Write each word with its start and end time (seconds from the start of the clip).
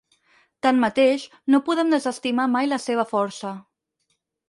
Tanmateix, 0.65 1.27
no 1.55 1.61
podem 1.69 1.93
desestimar 1.97 2.49
mai 2.57 2.73
la 2.73 2.83
seva 2.89 3.09
força. 3.15 3.57